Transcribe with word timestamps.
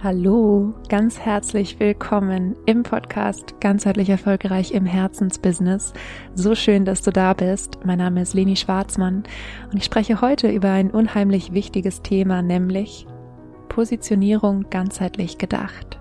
Hallo, 0.00 0.74
ganz 0.88 1.18
herzlich 1.18 1.80
willkommen 1.80 2.54
im 2.66 2.84
Podcast 2.84 3.60
Ganzheitlich 3.60 4.08
Erfolgreich 4.08 4.70
im 4.70 4.86
Herzensbusiness. 4.86 5.92
So 6.36 6.54
schön, 6.54 6.84
dass 6.84 7.02
du 7.02 7.10
da 7.10 7.34
bist. 7.34 7.80
Mein 7.84 7.98
Name 7.98 8.22
ist 8.22 8.32
Leni 8.32 8.54
Schwarzmann 8.54 9.24
und 9.72 9.76
ich 9.76 9.84
spreche 9.84 10.20
heute 10.20 10.52
über 10.52 10.70
ein 10.70 10.92
unheimlich 10.92 11.52
wichtiges 11.52 12.00
Thema, 12.02 12.42
nämlich 12.42 13.08
Positionierung 13.68 14.70
ganzheitlich 14.70 15.36
gedacht. 15.36 15.98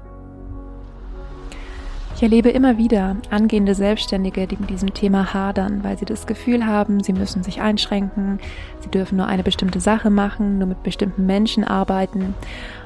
Ich 2.18 2.24
erlebe 2.24 2.50
immer 2.50 2.80
wieder 2.80 3.16
angehende 3.30 3.76
Selbstständige, 3.76 4.48
die 4.48 4.58
mit 4.58 4.72
diesem 4.72 4.92
Thema 4.92 5.36
hadern, 5.36 5.84
weil 5.84 6.00
sie 6.00 6.06
das 6.06 6.26
Gefühl 6.26 6.66
haben, 6.66 7.04
sie 7.04 7.14
müssen 7.14 7.44
sich 7.44 7.62
einschränken, 7.62 8.40
sie 8.80 8.90
dürfen 8.90 9.18
nur 9.18 9.28
eine 9.28 9.44
bestimmte 9.44 9.80
Sache 9.80 10.10
machen, 10.10 10.58
nur 10.58 10.68
mit 10.68 10.82
bestimmten 10.82 11.28
Menschen 11.28 11.64
arbeiten 11.64 12.34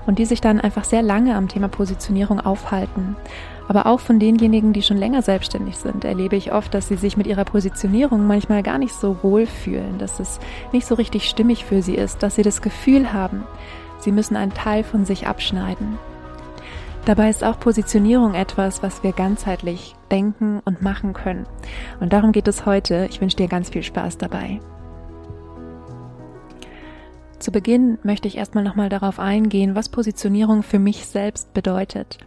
und 0.05 0.19
die 0.19 0.25
sich 0.25 0.41
dann 0.41 0.59
einfach 0.59 0.83
sehr 0.83 1.01
lange 1.01 1.33
am 1.37 1.47
Thema 1.47 1.69
Positionierung 1.69 2.41
aufhalten. 2.41 3.15
Aber 3.69 3.85
auch 3.85 4.01
von 4.01 4.19
denjenigen, 4.19 4.73
die 4.73 4.81
schon 4.81 4.97
länger 4.97 5.21
selbstständig 5.21 5.77
sind, 5.77 6.03
erlebe 6.03 6.35
ich 6.35 6.51
oft, 6.51 6.73
dass 6.73 6.89
sie 6.89 6.97
sich 6.97 7.15
mit 7.15 7.25
ihrer 7.25 7.45
Positionierung 7.45 8.27
manchmal 8.27 8.63
gar 8.63 8.79
nicht 8.79 8.93
so 8.93 9.15
wohl 9.23 9.45
fühlen, 9.45 9.97
dass 9.97 10.19
es 10.19 10.41
nicht 10.73 10.85
so 10.85 10.95
richtig 10.95 11.29
stimmig 11.29 11.63
für 11.63 11.81
sie 11.81 11.95
ist, 11.95 12.21
dass 12.21 12.35
sie 12.35 12.43
das 12.43 12.61
Gefühl 12.61 13.13
haben, 13.13 13.45
sie 13.97 14.11
müssen 14.11 14.35
einen 14.35 14.53
Teil 14.53 14.83
von 14.83 15.05
sich 15.05 15.25
abschneiden. 15.25 16.10
Dabei 17.05 17.29
ist 17.29 17.43
auch 17.43 17.59
Positionierung 17.59 18.35
etwas, 18.35 18.83
was 18.83 19.01
wir 19.01 19.11
ganzheitlich 19.11 19.95
denken 20.11 20.61
und 20.65 20.83
machen 20.83 21.13
können. 21.13 21.47
Und 21.99 22.13
darum 22.13 22.31
geht 22.31 22.47
es 22.47 22.67
heute. 22.67 23.07
Ich 23.09 23.21
wünsche 23.21 23.37
dir 23.37 23.47
ganz 23.47 23.69
viel 23.69 23.81
Spaß 23.81 24.19
dabei. 24.19 24.59
Zu 27.39 27.51
Beginn 27.51 27.97
möchte 28.03 28.27
ich 28.27 28.37
erstmal 28.37 28.63
nochmal 28.63 28.89
darauf 28.89 29.19
eingehen, 29.19 29.73
was 29.73 29.89
Positionierung 29.89 30.61
für 30.61 30.77
mich 30.77 31.07
selbst 31.07 31.55
bedeutet. 31.55 32.19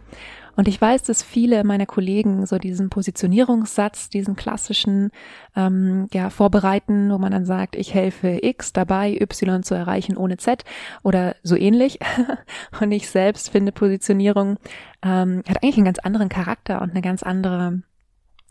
Und 0.55 0.67
ich 0.67 0.79
weiß, 0.79 1.03
dass 1.03 1.23
viele 1.23 1.63
meiner 1.63 1.85
Kollegen 1.85 2.45
so 2.45 2.57
diesen 2.57 2.89
Positionierungssatz, 2.89 4.09
diesen 4.09 4.35
klassischen, 4.35 5.11
ähm, 5.55 6.07
ja, 6.13 6.29
vorbereiten, 6.29 7.11
wo 7.11 7.17
man 7.17 7.31
dann 7.31 7.45
sagt, 7.45 7.75
ich 7.75 7.93
helfe 7.93 8.39
X 8.41 8.73
dabei, 8.73 9.17
Y 9.19 9.63
zu 9.63 9.75
erreichen 9.75 10.17
ohne 10.17 10.37
Z 10.37 10.63
oder 11.03 11.35
so 11.43 11.55
ähnlich. 11.55 11.99
und 12.81 12.91
ich 12.91 13.09
selbst 13.09 13.49
finde, 13.49 13.71
Positionierung 13.71 14.57
ähm, 15.03 15.43
hat 15.47 15.61
eigentlich 15.61 15.77
einen 15.77 15.85
ganz 15.85 15.99
anderen 15.99 16.29
Charakter 16.29 16.81
und 16.81 16.91
eine 16.91 17.01
ganz 17.01 17.23
andere 17.23 17.81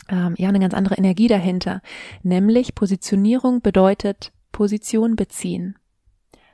ähm, 0.09 0.35
ja, 0.37 0.49
eine 0.49 0.61
ganz 0.61 0.75
andere 0.75 0.97
Energie 0.97 1.29
dahinter. 1.29 1.81
Nämlich 2.23 2.75
Positionierung 2.75 3.61
bedeutet 3.61 4.33
Position 4.53 5.17
beziehen. 5.17 5.77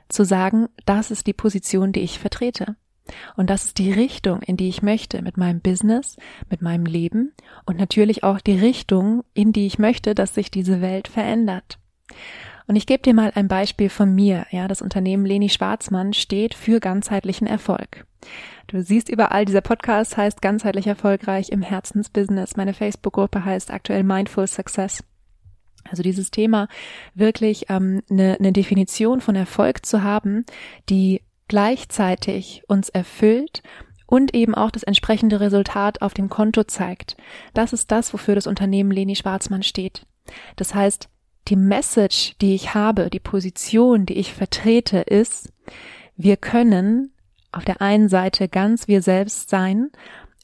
Zu 0.09 0.25
sagen, 0.25 0.67
das 0.85 1.11
ist 1.11 1.27
die 1.27 1.33
Position, 1.33 1.91
die 1.91 2.01
ich 2.01 2.19
vertrete. 2.19 2.75
Und 3.35 3.49
das 3.49 3.65
ist 3.65 3.77
die 3.77 3.91
Richtung, 3.91 4.41
in 4.41 4.57
die 4.57 4.69
ich 4.69 4.81
möchte 4.81 5.21
mit 5.21 5.37
meinem 5.37 5.59
Business, 5.59 6.17
mit 6.49 6.61
meinem 6.61 6.85
Leben 6.85 7.33
und 7.65 7.77
natürlich 7.77 8.23
auch 8.23 8.39
die 8.39 8.57
Richtung, 8.57 9.23
in 9.33 9.53
die 9.53 9.65
ich 9.65 9.79
möchte, 9.79 10.15
dass 10.15 10.35
sich 10.35 10.51
diese 10.51 10.81
Welt 10.81 11.07
verändert. 11.07 11.79
Und 12.67 12.75
ich 12.75 12.85
gebe 12.85 13.03
dir 13.03 13.13
mal 13.13 13.31
ein 13.35 13.47
Beispiel 13.47 13.89
von 13.89 14.13
mir. 14.13 14.45
Ja, 14.51 14.67
das 14.67 14.81
Unternehmen 14.81 15.25
Leni 15.25 15.49
Schwarzmann 15.49 16.13
steht 16.13 16.53
für 16.53 16.79
ganzheitlichen 16.79 17.47
Erfolg. 17.47 18.05
Du 18.67 18.81
siehst 18.81 19.09
überall, 19.09 19.45
dieser 19.45 19.61
Podcast 19.61 20.15
heißt 20.15 20.41
ganzheitlich 20.41 20.87
erfolgreich 20.87 21.49
im 21.49 21.61
Herzensbusiness. 21.61 22.55
Meine 22.55 22.73
Facebook-Gruppe 22.73 23.43
heißt 23.43 23.71
aktuell 23.71 24.03
Mindful 24.03 24.47
Success. 24.47 25.03
Also 25.89 26.03
dieses 26.03 26.31
Thema 26.31 26.67
wirklich 27.15 27.65
ähm, 27.69 28.03
eine, 28.09 28.37
eine 28.39 28.53
Definition 28.53 29.19
von 29.19 29.35
Erfolg 29.35 29.85
zu 29.85 30.03
haben, 30.03 30.45
die 30.89 31.21
gleichzeitig 31.51 32.63
uns 32.69 32.87
erfüllt 32.87 33.61
und 34.05 34.33
eben 34.33 34.55
auch 34.55 34.71
das 34.71 34.83
entsprechende 34.83 35.41
Resultat 35.41 36.01
auf 36.01 36.13
dem 36.13 36.29
Konto 36.29 36.63
zeigt. 36.63 37.17
Das 37.53 37.73
ist 37.73 37.91
das, 37.91 38.13
wofür 38.13 38.35
das 38.35 38.47
Unternehmen 38.47 38.89
Leni 38.89 39.17
Schwarzmann 39.17 39.61
steht. 39.61 40.05
Das 40.55 40.73
heißt, 40.73 41.09
die 41.49 41.57
Message, 41.57 42.37
die 42.39 42.55
ich 42.55 42.73
habe, 42.73 43.09
die 43.09 43.19
Position, 43.19 44.05
die 44.05 44.13
ich 44.13 44.33
vertrete, 44.33 44.99
ist, 44.99 45.51
wir 46.15 46.37
können 46.37 47.11
auf 47.51 47.65
der 47.65 47.81
einen 47.81 48.07
Seite 48.07 48.47
ganz 48.47 48.87
wir 48.87 49.01
selbst 49.01 49.49
sein 49.49 49.89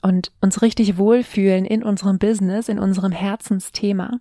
und 0.01 0.33
uns 0.41 0.61
richtig 0.61 0.97
wohlfühlen 0.97 1.63
in 1.63 1.83
unserem 1.83 2.19
Business, 2.19 2.67
in 2.67 2.79
unserem 2.79 3.13
Herzensthema 3.13 4.19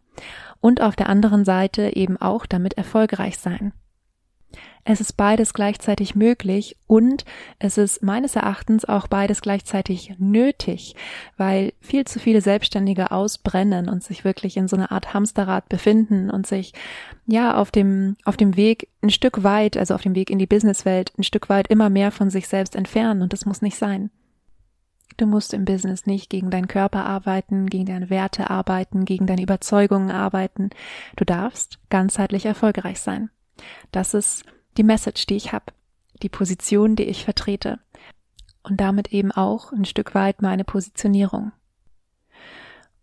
und 0.60 0.80
auf 0.80 0.94
der 0.94 1.08
anderen 1.08 1.44
Seite 1.44 1.96
eben 1.96 2.16
auch 2.16 2.46
damit 2.46 2.74
erfolgreich 2.74 3.38
sein. 3.38 3.72
Es 4.88 5.00
ist 5.00 5.14
beides 5.14 5.52
gleichzeitig 5.52 6.14
möglich 6.14 6.76
und 6.86 7.24
es 7.58 7.76
ist 7.76 8.04
meines 8.04 8.36
Erachtens 8.36 8.84
auch 8.84 9.08
beides 9.08 9.40
gleichzeitig 9.40 10.14
nötig, 10.18 10.94
weil 11.36 11.72
viel 11.80 12.04
zu 12.04 12.20
viele 12.20 12.40
Selbstständige 12.40 13.10
ausbrennen 13.10 13.88
und 13.88 14.04
sich 14.04 14.22
wirklich 14.22 14.56
in 14.56 14.68
so 14.68 14.76
einer 14.76 14.92
Art 14.92 15.12
Hamsterrad 15.12 15.68
befinden 15.68 16.30
und 16.30 16.46
sich 16.46 16.72
ja 17.26 17.56
auf 17.56 17.72
dem, 17.72 18.16
auf 18.24 18.36
dem 18.36 18.56
Weg 18.56 18.88
ein 19.02 19.10
Stück 19.10 19.42
weit, 19.42 19.76
also 19.76 19.92
auf 19.92 20.02
dem 20.02 20.14
Weg 20.14 20.30
in 20.30 20.38
die 20.38 20.46
Businesswelt, 20.46 21.12
ein 21.18 21.24
Stück 21.24 21.48
weit 21.48 21.66
immer 21.66 21.90
mehr 21.90 22.12
von 22.12 22.30
sich 22.30 22.46
selbst 22.46 22.76
entfernen 22.76 23.22
und 23.22 23.32
das 23.32 23.44
muss 23.44 23.62
nicht 23.62 23.76
sein. 23.76 24.10
Du 25.16 25.26
musst 25.26 25.52
im 25.52 25.64
Business 25.64 26.06
nicht 26.06 26.30
gegen 26.30 26.50
deinen 26.50 26.68
Körper 26.68 27.04
arbeiten, 27.04 27.66
gegen 27.66 27.86
deine 27.86 28.08
Werte 28.08 28.50
arbeiten, 28.50 29.04
gegen 29.04 29.26
deine 29.26 29.42
Überzeugungen 29.42 30.12
arbeiten. 30.12 30.70
Du 31.16 31.24
darfst 31.24 31.80
ganzheitlich 31.90 32.46
erfolgreich 32.46 33.00
sein. 33.00 33.30
Das 33.90 34.14
ist 34.14 34.44
die 34.76 34.84
Message, 34.84 35.26
die 35.26 35.36
ich 35.36 35.52
habe, 35.52 35.66
die 36.22 36.28
Position, 36.28 36.96
die 36.96 37.04
ich 37.04 37.24
vertrete 37.24 37.78
und 38.62 38.80
damit 38.80 39.12
eben 39.12 39.32
auch 39.32 39.72
ein 39.72 39.84
Stück 39.84 40.14
weit 40.14 40.42
meine 40.42 40.64
Positionierung. 40.64 41.52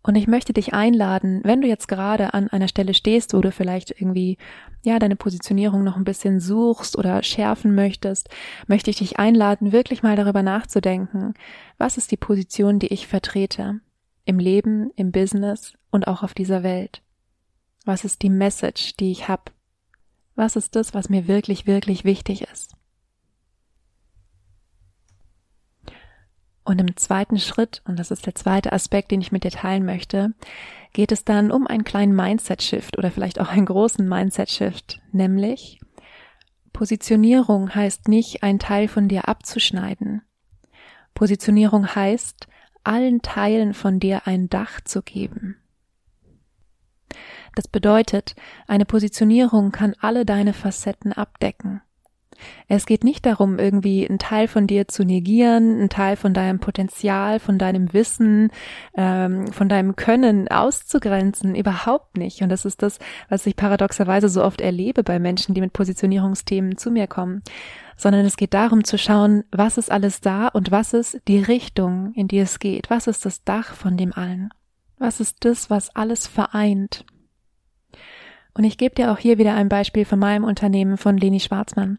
Und 0.06 0.16
ich 0.16 0.26
möchte 0.26 0.52
dich 0.52 0.74
einladen, 0.74 1.40
wenn 1.44 1.62
du 1.62 1.66
jetzt 1.66 1.88
gerade 1.88 2.34
an 2.34 2.48
einer 2.48 2.68
Stelle 2.68 2.92
stehst, 2.92 3.32
wo 3.32 3.40
du 3.40 3.50
vielleicht 3.50 3.90
irgendwie, 3.90 4.36
ja, 4.82 4.98
deine 4.98 5.16
Positionierung 5.16 5.82
noch 5.82 5.96
ein 5.96 6.04
bisschen 6.04 6.40
suchst 6.40 6.98
oder 6.98 7.22
schärfen 7.22 7.74
möchtest, 7.74 8.28
möchte 8.66 8.90
ich 8.90 8.98
dich 8.98 9.18
einladen, 9.18 9.72
wirklich 9.72 10.02
mal 10.02 10.14
darüber 10.14 10.42
nachzudenken, 10.42 11.32
was 11.78 11.96
ist 11.96 12.10
die 12.10 12.18
Position, 12.18 12.78
die 12.78 12.88
ich 12.88 13.06
vertrete? 13.06 13.80
Im 14.26 14.38
Leben, 14.38 14.90
im 14.94 15.10
Business 15.10 15.72
und 15.90 16.06
auch 16.06 16.22
auf 16.22 16.34
dieser 16.34 16.62
Welt. 16.62 17.00
Was 17.86 18.04
ist 18.04 18.20
die 18.20 18.30
Message, 18.30 18.96
die 18.96 19.10
ich 19.10 19.28
habe? 19.28 19.53
Was 20.34 20.56
ist 20.56 20.74
das, 20.74 20.94
was 20.94 21.08
mir 21.08 21.28
wirklich, 21.28 21.66
wirklich 21.66 22.04
wichtig 22.04 22.42
ist? 22.42 22.74
Und 26.64 26.80
im 26.80 26.96
zweiten 26.96 27.38
Schritt, 27.38 27.82
und 27.84 27.98
das 27.98 28.10
ist 28.10 28.24
der 28.24 28.34
zweite 28.34 28.72
Aspekt, 28.72 29.10
den 29.10 29.20
ich 29.20 29.32
mit 29.32 29.44
dir 29.44 29.50
teilen 29.50 29.84
möchte, 29.84 30.32
geht 30.94 31.12
es 31.12 31.24
dann 31.24 31.50
um 31.50 31.66
einen 31.66 31.84
kleinen 31.84 32.16
Mindset-Shift 32.16 32.96
oder 32.96 33.10
vielleicht 33.10 33.38
auch 33.38 33.48
einen 33.48 33.66
großen 33.66 34.08
Mindset-Shift, 34.08 35.00
nämlich 35.12 35.78
Positionierung 36.72 37.74
heißt 37.74 38.08
nicht, 38.08 38.42
einen 38.42 38.58
Teil 38.58 38.88
von 38.88 39.08
dir 39.08 39.28
abzuschneiden. 39.28 40.22
Positionierung 41.14 41.94
heißt, 41.94 42.48
allen 42.82 43.22
Teilen 43.22 43.74
von 43.74 44.00
dir 44.00 44.26
ein 44.26 44.48
Dach 44.48 44.80
zu 44.80 45.02
geben. 45.02 45.56
Das 47.54 47.68
bedeutet, 47.68 48.34
eine 48.66 48.84
Positionierung 48.84 49.70
kann 49.72 49.94
alle 50.00 50.24
deine 50.24 50.52
Facetten 50.52 51.12
abdecken. 51.12 51.82
Es 52.68 52.86
geht 52.86 53.04
nicht 53.04 53.26
darum, 53.26 53.58
irgendwie 53.58 54.08
einen 54.08 54.18
Teil 54.18 54.48
von 54.48 54.66
dir 54.66 54.88
zu 54.88 55.04
negieren, 55.04 55.78
einen 55.78 55.88
Teil 55.88 56.16
von 56.16 56.34
deinem 56.34 56.58
Potenzial, 56.58 57.38
von 57.38 57.58
deinem 57.58 57.92
Wissen, 57.92 58.50
ähm, 58.96 59.46
von 59.52 59.68
deinem 59.68 59.96
Können 59.96 60.48
auszugrenzen. 60.48 61.54
Überhaupt 61.54 62.16
nicht. 62.16 62.42
Und 62.42 62.48
das 62.48 62.64
ist 62.64 62.82
das, 62.82 62.98
was 63.28 63.46
ich 63.46 63.56
paradoxerweise 63.56 64.28
so 64.28 64.42
oft 64.42 64.60
erlebe 64.60 65.02
bei 65.02 65.18
Menschen, 65.18 65.54
die 65.54 65.60
mit 65.60 65.72
Positionierungsthemen 65.72 66.76
zu 66.76 66.90
mir 66.90 67.06
kommen. 67.06 67.42
Sondern 67.96 68.24
es 68.24 68.36
geht 68.36 68.54
darum 68.54 68.82
zu 68.84 68.98
schauen, 68.98 69.44
was 69.52 69.78
ist 69.78 69.90
alles 69.90 70.20
da 70.20 70.48
und 70.48 70.70
was 70.70 70.94
ist 70.94 71.20
die 71.28 71.38
Richtung, 71.38 72.12
in 72.14 72.26
die 72.26 72.38
es 72.38 72.58
geht. 72.58 72.90
Was 72.90 73.06
ist 73.06 73.24
das 73.24 73.44
Dach 73.44 73.74
von 73.74 73.96
dem 73.96 74.12
allen? 74.12 74.50
Was 74.98 75.20
ist 75.20 75.44
das, 75.44 75.70
was 75.70 75.94
alles 75.94 76.26
vereint? 76.26 77.04
Und 78.56 78.62
ich 78.62 78.78
gebe 78.78 78.94
dir 78.94 79.10
auch 79.10 79.18
hier 79.18 79.38
wieder 79.38 79.54
ein 79.54 79.68
Beispiel 79.68 80.04
von 80.04 80.18
meinem 80.18 80.44
Unternehmen 80.44 80.96
von 80.96 81.18
Leni 81.18 81.40
Schwarzmann. 81.40 81.98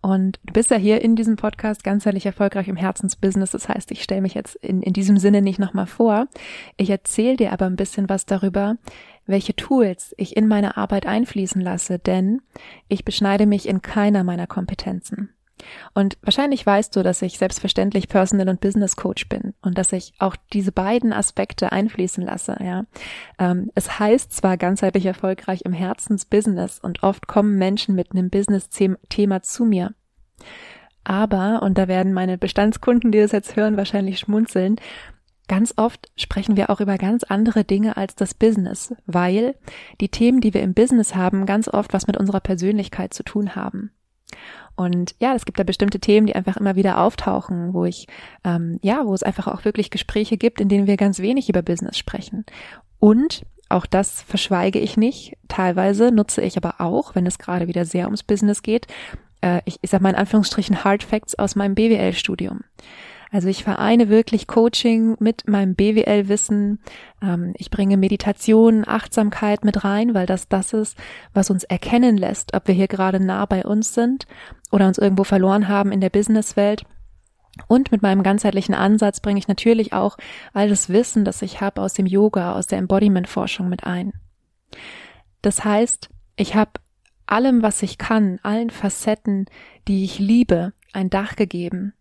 Und 0.00 0.38
du 0.44 0.52
bist 0.52 0.70
ja 0.70 0.76
hier 0.76 1.02
in 1.02 1.16
diesem 1.16 1.34
Podcast 1.34 1.82
ganzheitlich 1.82 2.26
erfolgreich 2.26 2.68
im 2.68 2.76
Herzensbusiness. 2.76 3.50
Das 3.50 3.68
heißt, 3.68 3.90
ich 3.90 4.04
stelle 4.04 4.20
mich 4.20 4.34
jetzt 4.34 4.54
in, 4.56 4.82
in 4.82 4.92
diesem 4.92 5.18
Sinne 5.18 5.42
nicht 5.42 5.58
nochmal 5.58 5.86
vor. 5.86 6.28
Ich 6.76 6.90
erzähle 6.90 7.36
dir 7.36 7.52
aber 7.52 7.66
ein 7.66 7.76
bisschen 7.76 8.08
was 8.08 8.24
darüber, 8.24 8.76
welche 9.26 9.56
Tools 9.56 10.14
ich 10.16 10.36
in 10.36 10.46
meine 10.46 10.76
Arbeit 10.76 11.06
einfließen 11.06 11.60
lasse, 11.60 11.98
denn 11.98 12.40
ich 12.88 13.04
beschneide 13.04 13.46
mich 13.46 13.68
in 13.68 13.82
keiner 13.82 14.22
meiner 14.22 14.46
Kompetenzen. 14.46 15.30
Und 15.94 16.18
wahrscheinlich 16.22 16.64
weißt 16.64 16.94
du, 16.94 17.02
dass 17.02 17.22
ich 17.22 17.38
selbstverständlich 17.38 18.08
Personal 18.08 18.48
und 18.48 18.60
Business 18.60 18.96
Coach 18.96 19.28
bin 19.28 19.54
und 19.62 19.78
dass 19.78 19.92
ich 19.92 20.12
auch 20.18 20.36
diese 20.52 20.72
beiden 20.72 21.12
Aspekte 21.12 21.72
einfließen 21.72 22.24
lasse. 22.24 22.56
Ja, 22.60 22.84
ähm, 23.38 23.70
es 23.74 23.98
heißt 23.98 24.32
zwar 24.32 24.56
ganzheitlich 24.56 25.06
erfolgreich 25.06 25.62
im 25.62 25.72
Herzensbusiness 25.72 26.78
und 26.78 27.02
oft 27.02 27.26
kommen 27.26 27.56
Menschen 27.56 27.94
mit 27.94 28.12
einem 28.12 28.30
Business-Thema 28.30 29.42
zu 29.42 29.64
mir. 29.64 29.94
Aber, 31.04 31.62
und 31.62 31.78
da 31.78 31.88
werden 31.88 32.12
meine 32.12 32.36
Bestandskunden, 32.36 33.12
die 33.12 33.20
das 33.20 33.32
jetzt 33.32 33.56
hören, 33.56 33.76
wahrscheinlich 33.76 34.18
schmunzeln, 34.18 34.76
Ganz 35.48 35.74
oft 35.76 36.10
sprechen 36.16 36.56
wir 36.56 36.70
auch 36.70 36.80
über 36.80 36.98
ganz 36.98 37.22
andere 37.22 37.62
Dinge 37.62 37.96
als 37.96 38.16
das 38.16 38.34
Business, 38.34 38.94
weil 39.06 39.54
die 40.00 40.08
Themen, 40.08 40.40
die 40.40 40.52
wir 40.52 40.62
im 40.62 40.74
Business 40.74 41.14
haben, 41.14 41.46
ganz 41.46 41.68
oft 41.68 41.92
was 41.92 42.08
mit 42.08 42.16
unserer 42.16 42.40
Persönlichkeit 42.40 43.14
zu 43.14 43.22
tun 43.22 43.54
haben. 43.54 43.92
Und 44.76 45.14
ja, 45.18 45.34
es 45.34 45.44
gibt 45.46 45.58
da 45.58 45.64
bestimmte 45.64 45.98
Themen, 45.98 46.26
die 46.26 46.36
einfach 46.36 46.56
immer 46.56 46.76
wieder 46.76 47.00
auftauchen, 47.00 47.72
wo 47.72 47.84
ich, 47.84 48.06
ähm, 48.44 48.78
ja, 48.82 49.06
wo 49.06 49.14
es 49.14 49.22
einfach 49.22 49.46
auch 49.48 49.64
wirklich 49.64 49.90
Gespräche 49.90 50.36
gibt, 50.36 50.60
in 50.60 50.68
denen 50.68 50.86
wir 50.86 50.96
ganz 50.96 51.18
wenig 51.18 51.48
über 51.48 51.62
Business 51.62 51.96
sprechen. 51.96 52.44
Und 52.98 53.42
auch 53.68 53.86
das 53.86 54.22
verschweige 54.22 54.78
ich 54.78 54.96
nicht. 54.96 55.36
Teilweise 55.48 56.12
nutze 56.12 56.42
ich 56.42 56.56
aber 56.56 56.80
auch, 56.80 57.14
wenn 57.14 57.26
es 57.26 57.38
gerade 57.38 57.66
wieder 57.68 57.84
sehr 57.84 58.04
ums 58.04 58.22
Business 58.22 58.62
geht, 58.62 58.86
äh, 59.40 59.60
ich, 59.64 59.78
ich 59.80 59.90
sag 59.90 60.02
mal 60.02 60.10
in 60.10 60.16
Anführungsstrichen 60.16 60.84
Hard 60.84 61.02
Facts 61.02 61.34
aus 61.36 61.56
meinem 61.56 61.74
BWL-Studium. 61.74 62.60
Also 63.36 63.48
ich 63.48 63.64
vereine 63.64 64.08
wirklich 64.08 64.46
Coaching 64.46 65.16
mit 65.20 65.46
meinem 65.46 65.74
BWL-Wissen. 65.74 66.80
Ähm, 67.20 67.52
ich 67.58 67.68
bringe 67.70 67.98
Meditation, 67.98 68.88
Achtsamkeit 68.88 69.62
mit 69.62 69.84
rein, 69.84 70.14
weil 70.14 70.24
das 70.24 70.48
das 70.48 70.72
ist, 70.72 70.96
was 71.34 71.50
uns 71.50 71.62
erkennen 71.62 72.16
lässt, 72.16 72.54
ob 72.54 72.66
wir 72.66 72.74
hier 72.74 72.88
gerade 72.88 73.20
nah 73.20 73.44
bei 73.44 73.66
uns 73.66 73.92
sind 73.92 74.26
oder 74.72 74.86
uns 74.86 74.96
irgendwo 74.96 75.22
verloren 75.22 75.68
haben 75.68 75.92
in 75.92 76.00
der 76.00 76.08
Businesswelt. 76.08 76.84
Und 77.68 77.92
mit 77.92 78.00
meinem 78.00 78.22
ganzheitlichen 78.22 78.74
Ansatz 78.74 79.20
bringe 79.20 79.38
ich 79.38 79.48
natürlich 79.48 79.92
auch 79.92 80.16
all 80.54 80.70
das 80.70 80.88
Wissen, 80.88 81.26
das 81.26 81.42
ich 81.42 81.60
habe 81.60 81.82
aus 81.82 81.92
dem 81.92 82.06
Yoga, 82.06 82.54
aus 82.54 82.68
der 82.68 82.78
Embodiment-Forschung 82.78 83.68
mit 83.68 83.84
ein. 83.84 84.14
Das 85.42 85.62
heißt, 85.62 86.08
ich 86.36 86.54
habe 86.54 86.70
allem, 87.26 87.60
was 87.60 87.82
ich 87.82 87.98
kann, 87.98 88.40
allen 88.42 88.70
Facetten, 88.70 89.44
die 89.88 90.04
ich 90.04 90.18
liebe, 90.18 90.72
ein 90.94 91.10
Dach 91.10 91.36
gegeben. 91.36 91.92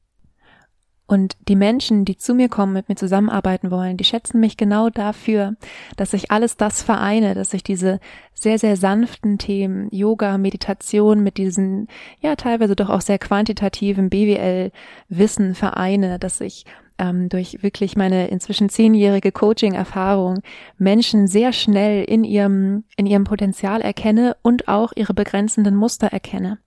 Und 1.08 1.38
die 1.48 1.56
Menschen, 1.56 2.04
die 2.04 2.18
zu 2.18 2.34
mir 2.34 2.50
kommen, 2.50 2.74
mit 2.74 2.90
mir 2.90 2.96
zusammenarbeiten 2.96 3.70
wollen, 3.70 3.96
die 3.96 4.04
schätzen 4.04 4.40
mich 4.40 4.58
genau 4.58 4.90
dafür, 4.90 5.56
dass 5.98 6.14
ich 6.14 6.32
alles 6.32 6.58
das 6.58 6.82
vereine, 6.82 7.36
dass 7.36 7.54
ich 7.54 7.64
diese 7.64 8.00
sehr, 8.34 8.58
sehr 8.58 8.76
sanften 8.76 9.38
Themen, 9.38 9.88
Yoga, 9.92 10.40
Meditation 10.40 11.22
mit 11.22 11.38
diesen, 11.38 11.88
ja, 12.22 12.36
teilweise 12.36 12.76
doch 12.76 12.90
auch 12.90 13.02
sehr 13.02 13.20
quantitativen 13.20 14.10
BWL-Wissen 14.10 15.54
vereine, 15.54 16.18
dass 16.18 16.42
ich 16.42 16.66
ähm, 16.98 17.30
durch 17.30 17.62
wirklich 17.62 17.96
meine 17.96 18.28
inzwischen 18.28 18.70
zehnjährige 18.70 19.32
Coaching-Erfahrung 19.32 20.40
Menschen 20.78 21.28
sehr 21.28 21.54
schnell 21.54 22.04
in 22.04 22.24
ihrem, 22.24 22.84
in 22.96 23.06
ihrem 23.06 23.26
Potenzial 23.26 23.82
erkenne 23.82 24.36
und 24.42 24.68
auch 24.68 24.92
ihre 24.96 25.14
begrenzenden 25.14 25.76
Muster 25.76 26.08
erkenne. 26.08 26.58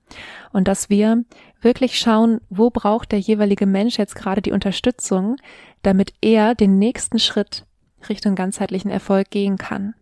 Und 0.52 0.68
dass 0.68 0.90
wir 0.90 1.24
wirklich 1.60 1.98
schauen, 1.98 2.40
wo 2.48 2.70
braucht 2.70 3.12
der 3.12 3.20
jeweilige 3.20 3.66
Mensch 3.66 3.98
jetzt 3.98 4.14
gerade 4.14 4.42
die 4.42 4.52
Unterstützung, 4.52 5.36
damit 5.82 6.14
er 6.20 6.54
den 6.54 6.78
nächsten 6.78 7.18
Schritt 7.18 7.66
Richtung 8.08 8.34
ganzheitlichen 8.34 8.90
Erfolg 8.90 9.30
gehen 9.30 9.56
kann. 9.56 9.94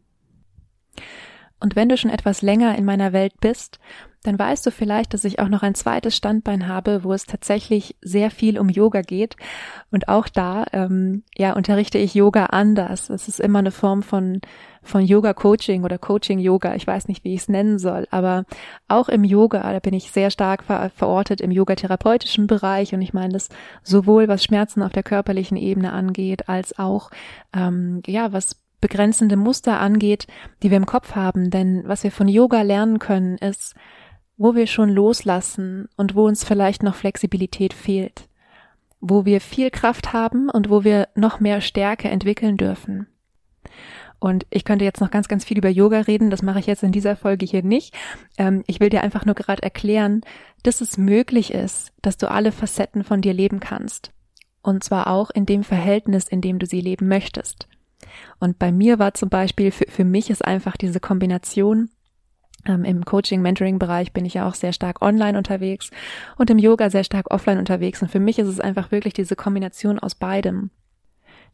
Und 1.60 1.76
wenn 1.76 1.88
du 1.88 1.96
schon 1.96 2.10
etwas 2.10 2.42
länger 2.42 2.76
in 2.76 2.84
meiner 2.84 3.12
Welt 3.12 3.40
bist 3.40 3.78
dann 4.26 4.38
weißt 4.38 4.66
du 4.66 4.70
vielleicht, 4.70 5.14
dass 5.14 5.24
ich 5.24 5.38
auch 5.38 5.48
noch 5.48 5.62
ein 5.62 5.74
zweites 5.74 6.16
Standbein 6.16 6.66
habe, 6.66 7.04
wo 7.04 7.12
es 7.12 7.26
tatsächlich 7.26 7.96
sehr 8.00 8.30
viel 8.30 8.58
um 8.58 8.68
Yoga 8.68 9.02
geht. 9.02 9.36
Und 9.90 10.08
auch 10.08 10.28
da, 10.28 10.64
ähm, 10.72 11.22
ja, 11.36 11.52
unterrichte 11.52 11.98
ich 11.98 12.14
Yoga 12.14 12.46
anders. 12.46 13.08
Es 13.08 13.28
ist 13.28 13.40
immer 13.40 13.60
eine 13.60 13.70
Form 13.70 14.02
von 14.02 14.40
von 14.82 15.04
Yoga-Coaching 15.04 15.82
oder 15.82 15.98
Coaching-Yoga. 15.98 16.76
Ich 16.76 16.86
weiß 16.86 17.08
nicht, 17.08 17.24
wie 17.24 17.34
ich 17.34 17.40
es 17.40 17.48
nennen 17.48 17.80
soll, 17.80 18.06
aber 18.12 18.44
auch 18.86 19.08
im 19.08 19.24
Yoga, 19.24 19.72
da 19.72 19.80
bin 19.80 19.94
ich 19.94 20.12
sehr 20.12 20.30
stark 20.30 20.62
ver 20.62 20.90
verortet 20.90 21.40
im 21.40 21.50
yoga-therapeutischen 21.50 22.46
Bereich 22.46 22.94
und 22.94 23.02
ich 23.02 23.12
meine 23.12 23.32
das 23.32 23.48
sowohl 23.82 24.28
was 24.28 24.44
Schmerzen 24.44 24.84
auf 24.84 24.92
der 24.92 25.02
körperlichen 25.02 25.56
Ebene 25.56 25.92
angeht, 25.92 26.48
als 26.48 26.78
auch 26.78 27.10
ähm, 27.52 28.00
ja 28.06 28.32
was 28.32 28.60
begrenzende 28.88 29.36
Muster 29.36 29.80
angeht, 29.80 30.26
die 30.62 30.70
wir 30.70 30.76
im 30.76 30.86
Kopf 30.86 31.14
haben. 31.14 31.50
Denn 31.50 31.82
was 31.86 32.04
wir 32.04 32.12
von 32.12 32.28
Yoga 32.28 32.62
lernen 32.62 32.98
können, 32.98 33.36
ist 33.38 33.74
wo 34.36 34.54
wir 34.54 34.66
schon 34.66 34.90
loslassen 34.90 35.88
und 35.96 36.14
wo 36.14 36.26
uns 36.26 36.44
vielleicht 36.44 36.82
noch 36.82 36.94
Flexibilität 36.94 37.72
fehlt, 37.72 38.28
wo 39.00 39.24
wir 39.24 39.40
viel 39.40 39.70
Kraft 39.70 40.12
haben 40.12 40.50
und 40.50 40.68
wo 40.68 40.84
wir 40.84 41.08
noch 41.14 41.40
mehr 41.40 41.60
Stärke 41.60 42.08
entwickeln 42.08 42.56
dürfen. 42.56 43.06
Und 44.18 44.46
ich 44.50 44.64
könnte 44.64 44.84
jetzt 44.84 45.00
noch 45.00 45.10
ganz, 45.10 45.28
ganz 45.28 45.44
viel 45.44 45.58
über 45.58 45.68
Yoga 45.68 46.00
reden, 46.00 46.30
das 46.30 46.42
mache 46.42 46.58
ich 46.58 46.66
jetzt 46.66 46.82
in 46.82 46.92
dieser 46.92 47.16
Folge 47.16 47.44
hier 47.44 47.62
nicht. 47.62 47.94
Ähm, 48.38 48.62
ich 48.66 48.80
will 48.80 48.88
dir 48.88 49.02
einfach 49.02 49.24
nur 49.24 49.34
gerade 49.34 49.62
erklären, 49.62 50.22
dass 50.62 50.80
es 50.80 50.96
möglich 50.96 51.52
ist, 51.52 51.92
dass 52.02 52.16
du 52.16 52.30
alle 52.30 52.52
Facetten 52.52 53.04
von 53.04 53.20
dir 53.20 53.34
leben 53.34 53.60
kannst. 53.60 54.12
Und 54.62 54.82
zwar 54.82 55.08
auch 55.08 55.30
in 55.30 55.46
dem 55.46 55.64
Verhältnis, 55.64 56.28
in 56.28 56.40
dem 56.40 56.58
du 56.58 56.66
sie 56.66 56.80
leben 56.80 57.08
möchtest. 57.08 57.68
Und 58.38 58.58
bei 58.58 58.72
mir 58.72 58.98
war 58.98 59.14
zum 59.14 59.28
Beispiel, 59.28 59.70
für, 59.70 59.86
für 59.88 60.04
mich 60.04 60.30
ist 60.30 60.44
einfach 60.44 60.76
diese 60.76 61.00
Kombination 61.00 61.90
ähm, 62.66 62.84
Im 62.84 63.04
Coaching-Mentoring-Bereich 63.04 64.12
bin 64.12 64.24
ich 64.24 64.34
ja 64.34 64.48
auch 64.48 64.54
sehr 64.54 64.72
stark 64.72 65.02
online 65.02 65.38
unterwegs 65.38 65.90
und 66.36 66.50
im 66.50 66.58
Yoga 66.58 66.90
sehr 66.90 67.04
stark 67.04 67.30
offline 67.30 67.58
unterwegs. 67.58 68.02
Und 68.02 68.10
für 68.10 68.20
mich 68.20 68.38
ist 68.38 68.48
es 68.48 68.60
einfach 68.60 68.90
wirklich 68.90 69.14
diese 69.14 69.36
Kombination 69.36 69.98
aus 69.98 70.14
beidem, 70.14 70.70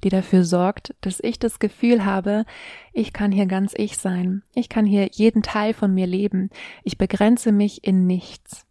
die 0.05 0.09
dafür 0.09 0.45
sorgt, 0.45 0.95
dass 1.01 1.21
ich 1.21 1.39
das 1.39 1.59
Gefühl 1.59 2.05
habe, 2.05 2.45
ich 2.93 3.13
kann 3.13 3.31
hier 3.33 3.47
ganz 3.47 3.75
ich 3.77 3.99
sein. 3.99 4.43
Ich 4.55 4.69
kann 4.69 4.87
hier 4.87 5.09
jeden 5.13 5.43
Teil 5.43 5.75
von 5.75 5.93
mir 5.93 6.07
leben. 6.07 6.51
Ich 6.83 6.99
begrenze 6.99 7.53
mich 7.53 7.85
in 7.85 8.07
nichts. 8.07 8.67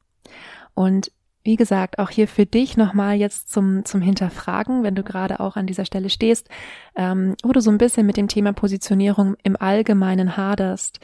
Und 0.73 1.11
wie 1.43 1.55
gesagt, 1.55 1.99
auch 1.99 2.09
hier 2.09 2.27
für 2.27 2.45
dich 2.45 2.77
nochmal 2.77 3.15
jetzt 3.15 3.51
zum, 3.51 3.83
zum 3.83 4.01
Hinterfragen, 4.01 4.83
wenn 4.83 4.95
du 4.95 5.03
gerade 5.03 5.39
auch 5.39 5.55
an 5.55 5.65
dieser 5.65 5.85
Stelle 5.85 6.09
stehst, 6.09 6.49
ähm, 6.95 7.35
wo 7.43 7.51
du 7.51 7.61
so 7.61 7.71
ein 7.71 7.77
bisschen 7.77 8.05
mit 8.05 8.17
dem 8.17 8.27
Thema 8.27 8.53
Positionierung 8.53 9.35
im 9.43 9.55
Allgemeinen 9.59 10.37
haderst. 10.37 10.99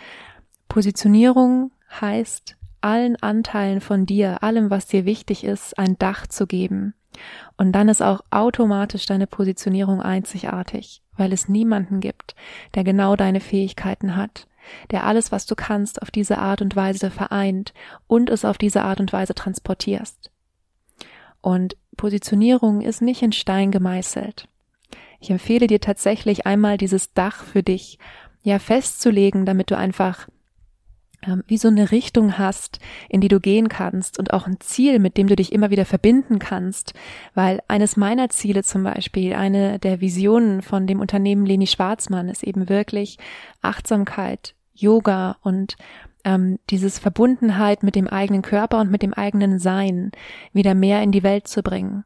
Positionierung 0.68 1.72
heißt, 2.02 2.56
allen 2.82 3.16
Anteilen 3.18 3.82
von 3.82 4.06
dir, 4.06 4.44
allem, 4.44 4.70
was 4.70 4.86
dir 4.86 5.06
wichtig 5.06 5.44
ist, 5.44 5.78
ein 5.78 5.98
Dach 5.98 6.28
zu 6.28 6.46
geben. 6.46 6.94
Und 7.58 7.72
dann 7.72 7.90
ist 7.90 8.04
auch 8.04 8.22
automatisch 8.30 9.08
deine 9.08 9.26
Positionierung 9.26 10.02
einzigartig, 10.02 11.02
weil 11.16 11.34
es 11.34 11.50
niemanden 11.50 12.00
gibt, 12.00 12.36
der 12.76 12.84
genau 12.84 13.16
deine 13.16 13.40
Fähigkeiten 13.40 14.16
hat, 14.16 14.48
der 14.92 15.06
alles, 15.06 15.32
was 15.32 15.46
du 15.46 15.56
kannst, 15.56 16.02
auf 16.02 16.12
diese 16.12 16.38
Art 16.38 16.62
und 16.62 16.76
Weise 16.76 17.12
vereint 17.12 17.74
und 18.08 18.30
es 18.30 18.46
auf 18.46 18.58
diese 18.58 18.84
Art 18.84 19.00
und 19.00 19.14
Weise 19.14 19.36
transportierst. 19.36 20.32
Und 21.42 21.78
Positionierung 21.96 22.82
ist 22.82 23.02
nicht 23.02 23.22
in 23.22 23.32
Stein 23.32 23.72
gemeißelt. 23.72 24.48
Ich 25.20 25.30
empfehle 25.30 25.68
dir 25.68 25.82
tatsächlich 25.82 26.46
einmal 26.46 26.78
dieses 26.78 27.14
Dach 27.14 27.44
für 27.44 27.64
dich 27.64 27.98
ja 28.44 28.60
festzulegen, 28.60 29.46
damit 29.46 29.72
du 29.72 29.78
einfach 29.78 30.28
ähm, 31.26 31.44
wie 31.48 31.58
so 31.58 31.68
eine 31.68 31.92
Richtung 31.92 32.38
hast, 32.38 32.80
in 33.10 33.22
die 33.22 33.28
du 33.28 33.40
gehen 33.40 33.70
kannst 33.70 34.20
und 34.20 34.34
auch 34.34 34.46
ein 34.46 34.60
Ziel, 34.60 35.00
mit 35.00 35.18
dem 35.18 35.28
du 35.28 35.36
dich 35.36 35.52
immer 35.52 35.72
wieder 35.72 35.86
verbinden 35.86 36.40
kannst. 36.40 36.94
Weil 37.34 37.62
eines 37.68 37.98
meiner 37.98 38.30
Ziele 38.30 38.64
zum 38.64 38.84
Beispiel, 38.84 39.34
eine 39.34 39.80
der 39.80 40.00
Visionen 40.00 40.62
von 40.62 40.86
dem 40.86 41.00
Unternehmen 41.00 41.46
Leni 41.46 41.68
Schwarzmann 41.68 42.30
ist 42.30 42.44
eben 42.44 42.70
wirklich 42.70 43.18
Achtsamkeit, 43.62 44.54
Yoga 44.78 45.38
und 45.42 45.76
ähm, 46.24 46.60
dieses 46.70 47.00
Verbundenheit 47.00 47.84
mit 47.84 47.96
dem 47.96 48.08
eigenen 48.08 48.42
Körper 48.42 48.80
und 48.80 48.92
mit 48.92 49.02
dem 49.02 49.14
eigenen 49.14 49.60
Sein 49.60 50.12
wieder 50.54 50.76
mehr 50.76 51.02
in 51.02 51.12
die 51.12 51.24
Welt 51.24 51.48
zu 51.48 51.64
bringen. 51.64 52.04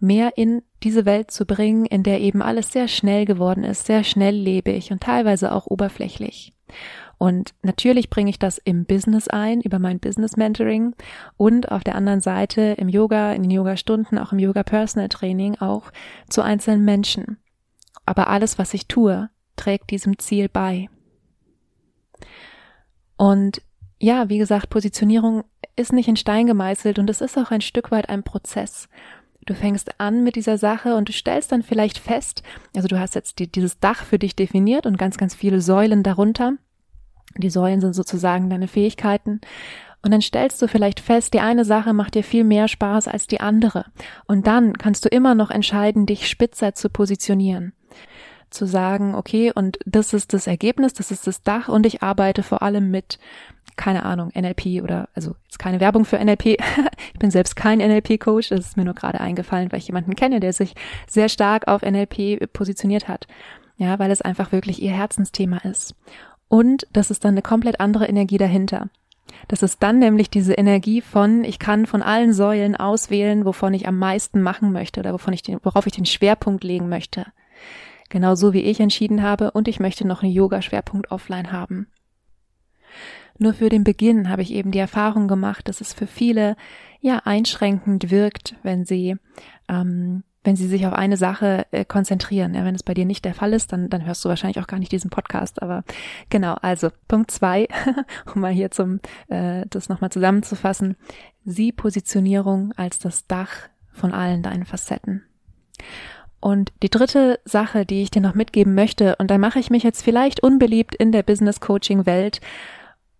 Mehr 0.00 0.36
in 0.36 0.62
diese 0.82 1.04
Welt 1.04 1.30
zu 1.30 1.44
bringen, 1.44 1.84
in 1.86 2.02
der 2.02 2.20
eben 2.20 2.42
alles 2.42 2.72
sehr 2.72 2.88
schnell 2.88 3.24
geworden 3.24 3.64
ist, 3.64 3.86
sehr 3.86 4.04
schnelllebig 4.04 4.90
und 4.90 5.02
teilweise 5.02 5.52
auch 5.52 5.66
oberflächlich. 5.66 6.52
Und 7.18 7.54
natürlich 7.62 8.10
bringe 8.10 8.30
ich 8.30 8.38
das 8.38 8.58
im 8.58 8.84
Business 8.84 9.26
ein, 9.26 9.60
über 9.60 9.80
mein 9.80 9.98
Business 9.98 10.36
Mentoring 10.36 10.94
und 11.36 11.72
auf 11.72 11.82
der 11.82 11.96
anderen 11.96 12.20
Seite 12.20 12.74
im 12.78 12.88
Yoga, 12.88 13.32
in 13.32 13.42
den 13.42 13.50
Yoga-Stunden, 13.50 14.18
auch 14.18 14.32
im 14.32 14.38
Yoga 14.38 14.62
Personal 14.62 15.08
Training, 15.08 15.56
auch 15.56 15.90
zu 16.28 16.42
einzelnen 16.42 16.84
Menschen. 16.84 17.38
Aber 18.06 18.28
alles, 18.28 18.58
was 18.58 18.72
ich 18.72 18.86
tue, 18.86 19.30
trägt 19.56 19.90
diesem 19.90 20.18
Ziel 20.18 20.48
bei. 20.48 20.88
Und 23.16 23.62
ja, 23.98 24.28
wie 24.28 24.38
gesagt, 24.38 24.70
Positionierung 24.70 25.44
ist 25.76 25.92
nicht 25.92 26.08
in 26.08 26.16
Stein 26.16 26.46
gemeißelt 26.46 26.98
und 26.98 27.10
es 27.10 27.20
ist 27.20 27.36
auch 27.36 27.50
ein 27.50 27.60
Stück 27.60 27.90
weit 27.90 28.08
ein 28.08 28.22
Prozess. 28.22 28.88
Du 29.46 29.54
fängst 29.54 29.98
an 29.98 30.24
mit 30.24 30.36
dieser 30.36 30.58
Sache 30.58 30.94
und 30.94 31.08
du 31.08 31.12
stellst 31.12 31.52
dann 31.52 31.62
vielleicht 31.62 31.98
fest, 31.98 32.42
also 32.76 32.86
du 32.86 33.00
hast 33.00 33.14
jetzt 33.14 33.38
die, 33.38 33.50
dieses 33.50 33.80
Dach 33.80 34.04
für 34.04 34.18
dich 34.18 34.36
definiert 34.36 34.84
und 34.86 34.98
ganz, 34.98 35.16
ganz 35.16 35.34
viele 35.34 35.60
Säulen 35.60 36.02
darunter. 36.02 36.54
Die 37.36 37.50
Säulen 37.50 37.80
sind 37.80 37.94
sozusagen 37.94 38.50
deine 38.50 38.68
Fähigkeiten. 38.68 39.40
Und 40.02 40.12
dann 40.12 40.20
stellst 40.20 40.60
du 40.62 40.68
vielleicht 40.68 41.00
fest, 41.00 41.34
die 41.34 41.40
eine 41.40 41.64
Sache 41.64 41.92
macht 41.92 42.14
dir 42.14 42.22
viel 42.22 42.44
mehr 42.44 42.68
Spaß 42.68 43.08
als 43.08 43.26
die 43.26 43.40
andere. 43.40 43.86
Und 44.26 44.46
dann 44.46 44.76
kannst 44.78 45.04
du 45.04 45.08
immer 45.08 45.34
noch 45.34 45.50
entscheiden, 45.50 46.06
dich 46.06 46.28
spitzer 46.28 46.74
zu 46.74 46.88
positionieren. 46.88 47.72
Zu 48.50 48.66
sagen, 48.66 49.14
okay, 49.14 49.52
und 49.54 49.78
das 49.84 50.12
ist 50.12 50.32
das 50.32 50.46
Ergebnis, 50.46 50.92
das 50.94 51.10
ist 51.10 51.26
das 51.26 51.42
Dach 51.42 51.68
und 51.68 51.86
ich 51.86 52.02
arbeite 52.02 52.42
vor 52.42 52.62
allem 52.62 52.90
mit, 52.90 53.18
keine 53.76 54.04
Ahnung, 54.04 54.30
NLP 54.34 54.82
oder, 54.82 55.08
also 55.14 55.34
jetzt 55.44 55.58
keine 55.58 55.80
Werbung 55.80 56.04
für 56.04 56.18
NLP. 56.18 56.46
ich 57.14 57.18
bin 57.18 57.30
selbst 57.30 57.56
kein 57.56 57.78
NLP-Coach, 57.78 58.48
das 58.50 58.60
ist 58.60 58.76
mir 58.76 58.84
nur 58.84 58.94
gerade 58.94 59.20
eingefallen, 59.20 59.70
weil 59.72 59.78
ich 59.78 59.88
jemanden 59.88 60.16
kenne, 60.16 60.40
der 60.40 60.52
sich 60.52 60.74
sehr 61.06 61.28
stark 61.28 61.68
auf 61.68 61.82
NLP 61.82 62.52
positioniert 62.52 63.08
hat. 63.08 63.26
Ja, 63.76 63.98
weil 63.98 64.10
es 64.10 64.22
einfach 64.22 64.50
wirklich 64.50 64.82
ihr 64.82 64.90
Herzensthema 64.90 65.58
ist. 65.58 65.94
Und 66.48 66.86
das 66.92 67.10
ist 67.10 67.24
dann 67.24 67.34
eine 67.34 67.42
komplett 67.42 67.78
andere 67.78 68.06
Energie 68.06 68.38
dahinter. 68.38 68.88
Das 69.46 69.62
ist 69.62 69.82
dann 69.82 69.98
nämlich 69.98 70.30
diese 70.30 70.54
Energie 70.54 71.00
von, 71.00 71.44
ich 71.44 71.58
kann 71.58 71.86
von 71.86 72.02
allen 72.02 72.32
Säulen 72.32 72.76
auswählen, 72.76 73.44
wovon 73.44 73.74
ich 73.74 73.86
am 73.86 73.98
meisten 73.98 74.42
machen 74.42 74.72
möchte 74.72 75.00
oder 75.00 75.12
wovon 75.12 75.34
ich 75.34 75.42
den, 75.42 75.58
worauf 75.62 75.86
ich 75.86 75.92
den 75.92 76.06
Schwerpunkt 76.06 76.64
legen 76.64 76.88
möchte. 76.88 77.26
Genauso 78.08 78.52
wie 78.52 78.62
ich 78.62 78.80
entschieden 78.80 79.22
habe 79.22 79.50
und 79.50 79.68
ich 79.68 79.80
möchte 79.80 80.06
noch 80.06 80.22
einen 80.22 80.32
Yoga-Schwerpunkt 80.32 81.10
offline 81.10 81.52
haben. 81.52 81.88
Nur 83.38 83.54
für 83.54 83.68
den 83.68 83.84
Beginn 83.84 84.28
habe 84.28 84.42
ich 84.42 84.52
eben 84.52 84.72
die 84.72 84.78
Erfahrung 84.78 85.28
gemacht, 85.28 85.68
dass 85.68 85.80
es 85.80 85.92
für 85.92 86.06
viele 86.06 86.56
ja 87.00 87.22
einschränkend 87.24 88.10
wirkt, 88.10 88.56
wenn 88.62 88.84
sie 88.84 89.16
ähm, 89.68 90.24
wenn 90.44 90.56
sie 90.56 90.68
sich 90.68 90.86
auf 90.86 90.94
eine 90.94 91.16
Sache 91.16 91.66
äh, 91.72 91.84
konzentrieren. 91.84 92.54
Ja, 92.54 92.64
wenn 92.64 92.74
es 92.74 92.82
bei 92.82 92.94
dir 92.94 93.04
nicht 93.04 93.24
der 93.24 93.34
Fall 93.34 93.52
ist, 93.52 93.72
dann, 93.72 93.90
dann 93.90 94.06
hörst 94.06 94.24
du 94.24 94.30
wahrscheinlich 94.30 94.58
auch 94.58 94.66
gar 94.66 94.78
nicht 94.78 94.92
diesen 94.92 95.10
Podcast. 95.10 95.60
Aber 95.60 95.84
genau, 96.30 96.54
also 96.54 96.88
Punkt 97.06 97.30
zwei, 97.30 97.68
um 98.34 98.40
mal 98.40 98.52
hier 98.52 98.70
zum 98.70 99.00
äh, 99.28 99.66
das 99.68 99.90
nochmal 99.90 100.10
zusammenzufassen, 100.10 100.96
sieh 101.44 101.70
Positionierung 101.70 102.72
als 102.76 102.98
das 102.98 103.26
Dach 103.26 103.68
von 103.92 104.12
allen 104.12 104.42
deinen 104.42 104.64
Facetten. 104.64 105.22
Und 106.40 106.72
die 106.82 106.90
dritte 106.90 107.40
Sache, 107.44 107.84
die 107.84 108.02
ich 108.02 108.10
dir 108.10 108.22
noch 108.22 108.34
mitgeben 108.34 108.74
möchte, 108.74 109.16
und 109.16 109.30
da 109.30 109.38
mache 109.38 109.58
ich 109.58 109.70
mich 109.70 109.82
jetzt 109.82 110.02
vielleicht 110.02 110.42
unbeliebt 110.42 110.94
in 110.94 111.12
der 111.12 111.22
Business 111.22 111.60
Coaching 111.60 112.06
Welt, 112.06 112.40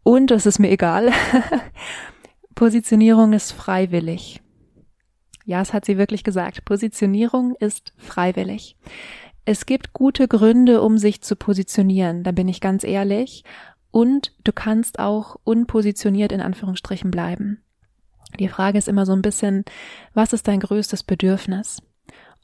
und 0.03 0.31
es 0.31 0.47
ist 0.47 0.59
mir 0.59 0.71
egal, 0.71 1.11
Positionierung 2.55 3.33
ist 3.35 3.53
freiwillig. 3.53 4.41
Ja, 5.45 5.61
es 5.61 5.73
hat 5.73 5.85
sie 5.85 5.99
wirklich 5.99 6.25
gesagt. 6.25 6.65
Positionierung 6.65 7.55
ist 7.57 7.93
freiwillig. 7.97 8.77
Es 9.45 9.67
gibt 9.67 9.93
gute 9.93 10.29
Gründe, 10.29 10.83
um 10.83 10.99
sich 10.99 11.23
zu 11.23 11.37
positionieren, 11.37 12.23
da 12.23 12.33
bin 12.33 12.49
ich 12.49 12.61
ganz 12.61 12.85
ehrlich. 12.85 13.45
Und 13.91 14.33
du 14.45 14.53
kannst 14.53 14.99
auch 14.99 15.37
unpositioniert 15.45 16.33
in 16.33 16.41
Anführungsstrichen 16.41 17.11
bleiben. 17.11 17.63
Die 18.39 18.49
Frage 18.49 18.79
ist 18.79 18.89
immer 18.89 19.07
so 19.07 19.13
ein 19.13 19.23
bisschen, 19.23 19.65
was 20.13 20.33
ist 20.33 20.49
dein 20.49 20.61
größtes 20.61 21.03
Bedürfnis? 21.03 21.83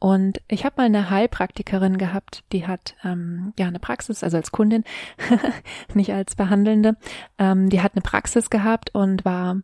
Und 0.00 0.40
ich 0.48 0.64
habe 0.64 0.74
mal 0.76 0.84
eine 0.84 1.08
Heilpraktikerin 1.08 1.96
gehabt, 1.96 2.44
die 2.52 2.66
hat 2.66 2.94
ähm, 3.04 3.54
ja 3.58 3.66
eine 3.66 3.78
Praxis, 3.78 4.22
also 4.22 4.36
als 4.36 4.52
Kundin, 4.52 4.84
nicht 5.94 6.12
als 6.12 6.34
Behandelnde, 6.34 6.96
ähm, 7.38 7.70
die 7.70 7.80
hat 7.80 7.92
eine 7.94 8.02
Praxis 8.02 8.50
gehabt 8.50 8.94
und 8.94 9.24
war 9.24 9.56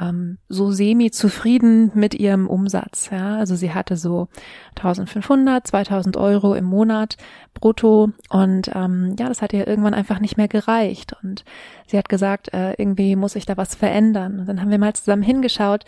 ähm, 0.00 0.38
so 0.48 0.70
semi 0.70 1.10
zufrieden 1.10 1.90
mit 1.94 2.14
ihrem 2.14 2.46
Umsatz. 2.46 3.10
Ja, 3.10 3.36
also 3.36 3.54
sie 3.54 3.74
hatte 3.74 3.96
so 3.96 4.28
1500, 4.76 5.66
2000 5.66 6.16
Euro 6.16 6.54
im 6.54 6.64
Monat 6.64 7.16
brutto 7.52 8.12
und 8.30 8.70
ähm, 8.74 9.14
ja, 9.18 9.28
das 9.28 9.42
hat 9.42 9.52
ihr 9.52 9.66
irgendwann 9.66 9.94
einfach 9.94 10.20
nicht 10.20 10.36
mehr 10.38 10.48
gereicht 10.48 11.14
und 11.22 11.44
sie 11.86 11.98
hat 11.98 12.08
gesagt, 12.08 12.54
äh, 12.54 12.72
irgendwie 12.78 13.16
muss 13.16 13.36
ich 13.36 13.44
da 13.44 13.56
was 13.56 13.74
verändern. 13.74 14.40
Und 14.40 14.46
dann 14.46 14.60
haben 14.60 14.70
wir 14.70 14.78
mal 14.78 14.94
zusammen 14.94 15.22
hingeschaut, 15.22 15.84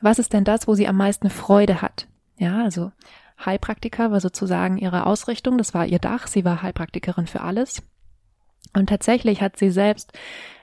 was 0.00 0.18
ist 0.18 0.32
denn 0.32 0.44
das, 0.44 0.66
wo 0.66 0.74
sie 0.74 0.88
am 0.88 0.96
meisten 0.96 1.30
Freude 1.30 1.80
hat? 1.82 2.08
Ja, 2.36 2.62
also 2.64 2.90
Heilpraktiker 3.46 4.10
war 4.10 4.20
sozusagen 4.20 4.78
ihre 4.78 5.06
Ausrichtung, 5.06 5.58
das 5.58 5.74
war 5.74 5.86
ihr 5.86 5.98
Dach, 5.98 6.26
sie 6.26 6.44
war 6.44 6.62
Heilpraktikerin 6.62 7.26
für 7.26 7.40
alles. 7.40 7.82
Und 8.72 8.88
tatsächlich 8.88 9.40
hat 9.40 9.56
sie 9.56 9.70
selbst 9.70 10.12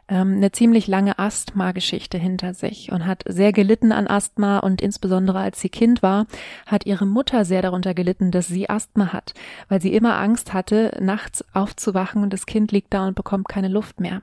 ähm, 0.08 0.36
eine 0.36 0.52
ziemlich 0.52 0.88
lange 0.88 1.18
Asthma-Geschichte 1.18 2.18
hinter 2.18 2.54
sich 2.54 2.92
und 2.92 3.06
hat 3.06 3.24
sehr 3.28 3.54
gelitten 3.54 3.92
an 3.92 4.08
Asthma 4.08 4.60
und 4.60 4.82
insbesondere 4.82 5.40
als 5.40 5.62
sie 5.62 5.70
Kind 5.70 6.04
war, 6.04 6.28
hat 6.66 6.86
ihre 6.86 7.06
Mutter 7.06 7.46
sehr 7.46 7.62
darunter 7.62 7.94
gelitten, 7.94 8.32
dass 8.32 8.48
sie 8.48 8.70
Asthma 8.70 9.14
hat, 9.14 9.34
weil 9.70 9.82
sie 9.82 9.94
immer 9.94 10.18
Angst 10.18 10.54
hatte, 10.54 10.98
nachts 11.00 11.46
aufzuwachen 11.54 12.24
und 12.24 12.34
das 12.34 12.46
Kind 12.46 12.72
liegt 12.72 12.94
da 12.94 13.08
und 13.08 13.16
bekommt 13.16 13.48
keine 13.48 13.70
Luft 13.70 14.00
mehr. 14.00 14.22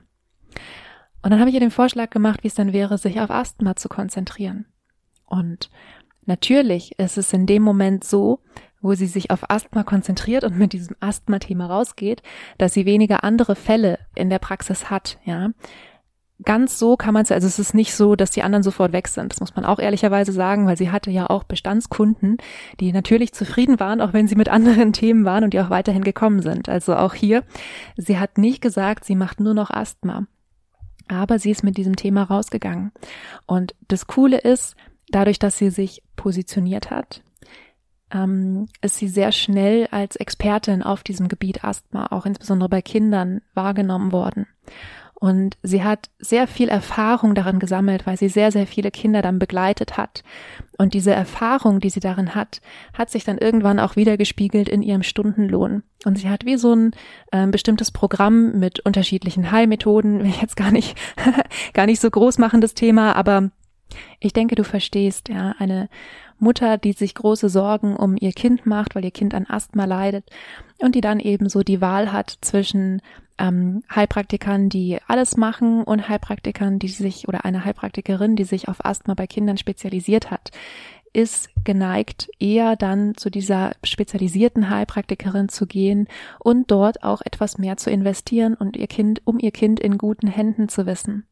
Und 1.21 1.31
dann 1.31 1.39
habe 1.39 1.49
ich 1.49 1.55
ihr 1.55 1.59
den 1.59 1.71
Vorschlag 1.71 2.11
gemacht, 2.11 2.43
wie 2.43 2.47
es 2.47 2.55
dann 2.55 2.71
wäre, 2.71 2.97
sich 2.97 3.19
auf 3.19 3.31
Asthma 3.31 3.75
zu 3.75 3.89
konzentrieren. 3.89 4.65
Und 5.25 5.69
Natürlich 6.25 6.97
ist 6.99 7.17
es 7.17 7.33
in 7.33 7.45
dem 7.45 7.63
Moment 7.63 8.03
so, 8.03 8.39
wo 8.81 8.93
sie 8.93 9.07
sich 9.07 9.31
auf 9.31 9.49
Asthma 9.49 9.83
konzentriert 9.83 10.43
und 10.43 10.57
mit 10.57 10.73
diesem 10.73 10.95
Asthma-Thema 10.99 11.67
rausgeht, 11.67 12.21
dass 12.57 12.73
sie 12.73 12.85
weniger 12.85 13.23
andere 13.23 13.55
Fälle 13.55 13.99
in 14.15 14.29
der 14.29 14.39
Praxis 14.39 14.89
hat, 14.89 15.19
ja. 15.25 15.49
Ganz 16.45 16.79
so 16.79 16.95
kann 16.95 17.13
man 17.13 17.23
es, 17.23 17.33
also 17.33 17.47
es 17.47 17.59
ist 17.59 17.73
nicht 17.73 17.93
so, 17.93 18.15
dass 18.15 18.31
die 18.31 18.43
anderen 18.43 18.63
sofort 18.63 18.93
weg 18.93 19.09
sind. 19.09 19.33
Das 19.33 19.41
muss 19.41 19.57
man 19.57 19.65
auch 19.65 19.77
ehrlicherweise 19.77 20.31
sagen, 20.31 20.67
weil 20.67 20.77
sie 20.77 20.89
hatte 20.89 21.11
ja 21.11 21.29
auch 21.29 21.43
Bestandskunden, 21.43 22.37
die 22.79 22.93
natürlich 22.93 23.33
zufrieden 23.33 23.77
waren, 23.81 23.99
auch 23.99 24.13
wenn 24.13 24.25
sie 24.25 24.35
mit 24.35 24.47
anderen 24.47 24.93
Themen 24.93 25.25
waren 25.25 25.43
und 25.43 25.53
die 25.53 25.59
auch 25.59 25.69
weiterhin 25.69 26.05
gekommen 26.05 26.41
sind. 26.41 26.69
Also 26.69 26.95
auch 26.95 27.13
hier, 27.13 27.43
sie 27.97 28.19
hat 28.19 28.37
nicht 28.37 28.61
gesagt, 28.61 29.03
sie 29.03 29.15
macht 29.15 29.41
nur 29.41 29.53
noch 29.53 29.69
Asthma. 29.69 30.27
Aber 31.09 31.39
sie 31.39 31.51
ist 31.51 31.63
mit 31.63 31.75
diesem 31.75 31.97
Thema 31.97 32.23
rausgegangen. 32.23 32.93
Und 33.45 33.75
das 33.89 34.07
Coole 34.07 34.37
ist, 34.37 34.77
dadurch, 35.11 35.39
dass 35.39 35.57
sie 35.57 35.69
sich 35.69 36.03
positioniert 36.15 36.91
hat, 36.91 37.21
ähm, 38.11 38.67
ist 38.81 38.97
sie 38.97 39.07
sehr 39.07 39.31
schnell 39.31 39.87
als 39.91 40.15
Expertin 40.15 40.83
auf 40.83 41.03
diesem 41.03 41.27
Gebiet 41.27 41.63
Asthma, 41.63 42.07
auch 42.11 42.25
insbesondere 42.25 42.69
bei 42.69 42.81
Kindern, 42.81 43.41
wahrgenommen 43.53 44.11
worden. 44.11 44.47
Und 45.19 45.57
sie 45.63 45.83
hat 45.83 46.09
sehr 46.17 46.47
viel 46.47 46.69
Erfahrung 46.69 47.35
darin 47.35 47.59
gesammelt, 47.59 48.07
weil 48.07 48.15
sie 48.15 48.29
sehr, 48.29 48.53
sehr 48.53 48.65
viele 48.65 48.89
Kinder 48.89 49.21
dann 49.21 49.37
begleitet 49.37 49.97
hat. 49.97 50.23
Und 50.77 50.93
diese 50.93 51.11
Erfahrung, 51.11 51.81
die 51.81 51.89
sie 51.89 51.99
darin 51.99 52.35
hat, 52.35 52.61
hat 52.93 53.09
sich 53.09 53.25
dann 53.25 53.37
irgendwann 53.37 53.79
auch 53.79 53.97
wieder 53.97 54.15
gespiegelt 54.15 54.69
in 54.69 54.81
ihrem 54.81 55.03
Stundenlohn. 55.03 55.83
Und 56.05 56.17
sie 56.17 56.29
hat 56.29 56.45
wie 56.45 56.55
so 56.55 56.73
ein 56.73 56.91
äh, 57.33 57.45
bestimmtes 57.47 57.91
Programm 57.91 58.57
mit 58.59 58.79
unterschiedlichen 58.79 59.51
Heilmethoden, 59.51 60.19
will 60.23 60.29
ich 60.29 60.41
jetzt 60.41 60.55
gar 60.55 60.71
nicht, 60.71 60.97
gar 61.73 61.85
nicht 61.85 61.99
so 61.99 62.09
groß 62.09 62.37
machen, 62.37 62.61
das 62.61 62.73
Thema, 62.73 63.13
aber 63.17 63.51
ich 64.19 64.33
denke, 64.33 64.55
du 64.55 64.63
verstehst, 64.63 65.29
ja, 65.29 65.55
eine 65.59 65.89
Mutter, 66.39 66.77
die 66.77 66.93
sich 66.93 67.15
große 67.15 67.49
Sorgen 67.49 67.95
um 67.95 68.15
ihr 68.17 68.31
Kind 68.31 68.65
macht, 68.65 68.95
weil 68.95 69.05
ihr 69.05 69.11
Kind 69.11 69.33
an 69.33 69.45
Asthma 69.47 69.85
leidet 69.85 70.25
und 70.79 70.95
die 70.95 71.01
dann 71.01 71.19
eben 71.19 71.49
so 71.49 71.63
die 71.63 71.81
Wahl 71.81 72.13
hat 72.13 72.37
zwischen 72.41 73.01
ähm, 73.37 73.83
Heilpraktikern, 73.93 74.69
die 74.69 74.99
alles 75.07 75.37
machen 75.37 75.83
und 75.83 76.07
Heilpraktikern, 76.07 76.79
die 76.79 76.87
sich 76.87 77.27
oder 77.27 77.45
eine 77.45 77.65
Heilpraktikerin, 77.65 78.35
die 78.35 78.43
sich 78.43 78.67
auf 78.67 78.85
Asthma 78.85 79.13
bei 79.13 79.27
Kindern 79.27 79.57
spezialisiert 79.57 80.31
hat, 80.31 80.51
ist 81.11 81.49
geneigt, 81.63 82.29
eher 82.39 82.75
dann 82.75 83.15
zu 83.15 83.29
dieser 83.29 83.71
spezialisierten 83.83 84.69
Heilpraktikerin 84.69 85.49
zu 85.49 85.65
gehen 85.65 86.07
und 86.39 86.69
dort 86.69 87.03
auch 87.03 87.21
etwas 87.21 87.57
mehr 87.57 87.77
zu 87.77 87.89
investieren 87.89 88.53
und 88.53 88.77
ihr 88.77 88.87
Kind, 88.87 89.21
um 89.25 89.39
ihr 89.39 89.51
Kind 89.51 89.79
in 89.79 89.97
guten 89.97 90.27
Händen 90.27 90.69
zu 90.69 90.85
wissen. 90.85 91.25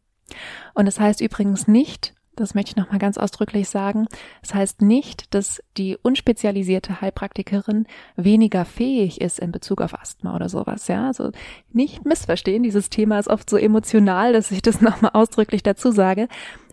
Und 0.74 0.86
das 0.86 1.00
heißt 1.00 1.22
übrigens 1.22 1.68
nicht, 1.68 2.14
das 2.40 2.54
möchte 2.54 2.72
ich 2.72 2.76
nochmal 2.76 3.00
ganz 3.00 3.18
ausdrücklich 3.18 3.70
sagen. 3.70 4.08
Das 4.42 4.54
heißt 4.54 4.82
nicht, 4.82 5.34
dass 5.34 5.62
die 5.78 5.98
unspezialisierte 6.02 7.02
Heilpraktikerin 7.02 7.86
weniger 8.16 8.66
fähig 8.66 9.22
ist 9.22 9.40
in 9.40 9.52
Bezug 9.52 9.82
auf 9.82 10.00
Asthma 10.00 10.36
oder 10.36 10.50
sowas. 10.50 10.88
Ja, 10.88 11.08
also 11.08 11.32
nicht 11.72 12.06
missverstehen. 12.06 12.64
Dieses 12.64 12.90
Thema 12.90 13.20
ist 13.20 13.28
oft 13.28 13.50
so 13.50 13.58
emotional, 13.58 14.34
dass 14.34 14.52
ich 14.52 14.62
das 14.62 14.82
nochmal 14.82 15.12
ausdrücklich 15.14 15.64
dazu 15.64 15.92
sage. 15.92 16.28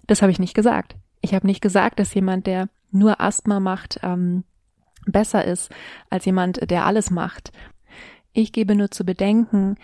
Das 0.06 0.22
habe 0.22 0.32
ich 0.32 0.38
nicht 0.38 0.54
gesagt. 0.54 0.96
Ich 1.20 1.34
habe 1.34 1.46
nicht 1.46 1.60
gesagt, 1.60 1.98
dass 1.98 2.14
jemand, 2.14 2.46
der 2.46 2.68
nur 2.90 3.20
Asthma 3.20 3.58
macht, 3.60 4.00
ähm, 4.02 4.44
besser 5.06 5.44
ist 5.44 5.70
als 6.10 6.24
jemand, 6.24 6.70
der 6.70 6.86
alles 6.86 7.10
macht. 7.10 7.52
Ich 8.32 8.52
gebe 8.52 8.74
nur 8.74 8.90
zu 8.90 9.04
bedenken, 9.04 9.76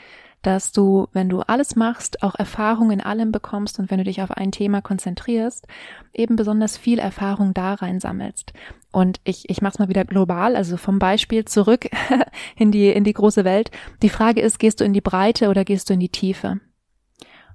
dass 0.42 0.73
du, 0.73 1.09
wenn 1.12 1.28
du 1.28 1.40
alles 1.40 1.76
machst, 1.76 2.23
auch 2.23 2.35
Erfahrung 2.35 2.90
in 2.90 3.00
allem 3.00 3.32
bekommst 3.32 3.78
und 3.78 3.90
wenn 3.90 3.99
du 3.99 4.04
dich 4.04 4.23
auf 4.23 4.30
ein 4.30 4.52
Thema 4.52 4.80
konzentrierst, 4.80 5.66
eben 6.12 6.37
besonders 6.37 6.76
viel 6.76 6.99
Erfahrung 6.99 7.52
da 7.54 7.75
rein 7.75 8.00
sammelst. 8.00 8.52
Und 8.92 9.20
ich, 9.25 9.49
ich 9.49 9.62
mache 9.62 9.75
es 9.75 9.78
mal 9.78 9.88
wieder 9.88 10.04
global, 10.04 10.56
also 10.56 10.76
vom 10.76 10.99
Beispiel 10.99 11.44
zurück 11.44 11.88
in 12.56 12.73
die, 12.73 12.90
in 12.90 13.04
die 13.04 13.12
große 13.12 13.44
Welt. 13.44 13.70
Die 14.02 14.09
Frage 14.09 14.40
ist, 14.40 14.59
gehst 14.59 14.80
du 14.80 14.85
in 14.85 14.92
die 14.92 15.00
Breite 15.00 15.49
oder 15.49 15.64
gehst 15.64 15.90
du 15.90 15.94
in 15.94 16.00
die 16.00 16.09
Tiefe? 16.09 16.61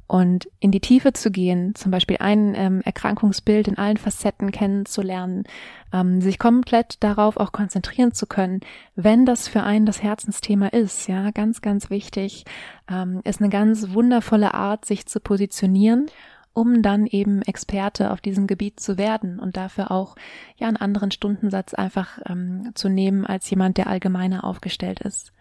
Und 0.08 0.48
in 0.60 0.72
die 0.72 0.82
Tiefe 0.82 1.14
zu 1.14 1.32
gehen, 1.32 1.74
zum 1.74 1.92
Beispiel 1.92 2.18
ein 2.20 2.54
ähm, 2.56 2.82
Erkrankungsbild 2.82 3.68
in 3.68 3.78
allen 3.78 3.98
Facetten 3.98 4.52
kennenzulernen, 4.52 5.46
ähm, 5.92 6.22
sich 6.22 6.38
komplett 6.38 7.04
darauf 7.04 7.38
auch 7.38 7.52
konzentrieren 7.52 8.14
zu 8.14 8.28
können, 8.28 8.60
wenn 8.96 9.26
das 9.26 9.48
für 9.48 9.64
einen 9.64 9.88
das 9.88 10.04
Herzensthema 10.04 10.68
ist, 10.68 11.08
ja, 11.08 11.32
ganz, 11.32 11.62
ganz 11.62 11.90
wichtig, 11.90 12.46
ähm, 12.88 13.22
ist 13.24 13.42
eine 13.42 13.50
ganz 13.50 13.94
wundervolle 13.94 14.54
Art, 14.54 14.86
sich 14.86 15.08
zu 15.08 15.20
positionieren 15.20 16.08
um 16.56 16.82
dann 16.82 17.06
eben 17.06 17.42
Experte 17.42 18.12
auf 18.12 18.22
diesem 18.22 18.48
Gebiet 18.48 18.80
zu 18.80 18.98
werden 18.98 19.40
und 19.40 19.58
dafür 19.58 19.92
auch 19.92 20.16
ja 20.56 20.70
einen 20.70 20.78
anderen 20.78 21.12
Stundensatz 21.12 21.74
einfach 21.74 22.18
ähm, 22.28 22.72
zu 22.76 22.88
nehmen 22.88 23.26
als 23.26 23.50
jemand, 23.50 23.78
der 23.78 23.88
allgemeiner 23.88 24.46
aufgestellt 24.46 25.02
ist. 25.02 25.34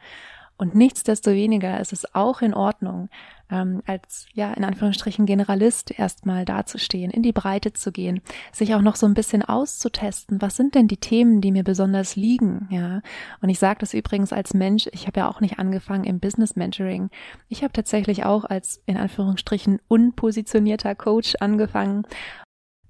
Und 0.57 0.75
nichtsdestoweniger 0.75 1.81
ist 1.81 1.93
es 1.93 2.15
auch 2.15 2.41
in 2.41 2.55
Ordnung, 2.55 3.09
ähm, 3.51 3.83
als 3.87 4.27
ja 4.35 4.53
in 4.53 4.65
Anführungsstrichen 4.65 5.27
Generalist 5.27 5.91
erstmal 5.99 6.45
dazustehen, 6.45 7.11
in 7.11 7.23
die 7.23 7.33
Breite 7.33 7.73
zu 7.73 7.93
gehen, 7.93 8.21
sich 8.53 8.75
auch 8.75 8.81
noch 8.81 8.97
so 8.97 9.07
ein 9.07 9.15
bisschen 9.15 9.43
auszutesten. 9.43 10.41
Was 10.41 10.57
sind 10.57 10.75
denn 10.75 10.89
die 10.89 10.97
Themen, 10.97 11.41
die 11.41 11.53
mir 11.53 11.65
besonders 11.65 12.17
liegen? 12.17 12.69
Ja, 12.71 13.01
und 13.43 13.49
ich 13.49 13.59
sage 13.59 13.81
das 13.81 13.95
übrigens 13.95 14.33
als 14.33 14.55
Mensch. 14.55 14.89
Ich 14.93 15.07
habe 15.07 15.21
ja 15.21 15.29
auch 15.29 15.41
nicht 15.41 15.59
angefangen 15.59 16.05
im 16.05 16.21
Business 16.21 16.57
Mentoring. 16.57 17.11
Ich 17.49 17.63
habe 17.63 17.73
tatsächlich 17.73 18.25
auch 18.25 18.45
als 18.45 18.81
in 18.87 18.97
Anführungsstrichen 18.97 19.81
unpositionierter 19.89 20.95
Coach 20.95 21.35
angefangen 21.41 22.07